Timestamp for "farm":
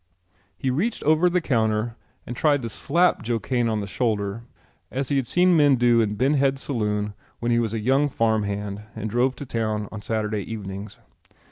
8.09-8.41